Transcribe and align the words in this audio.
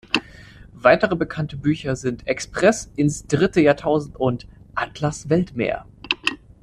Weitere 0.73 1.15
bekannte 1.15 1.57
Bücher 1.57 1.95
sind 1.95 2.25
"Express 2.27 2.91
ins 2.95 3.27
dritte 3.27 3.61
Jahrtausend" 3.61 4.15
und 4.17 4.47
"Atlas 4.73 5.29
Weltmeer". 5.29 5.85